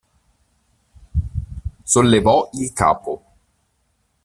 [1.83, 3.23] Sollevò il capo.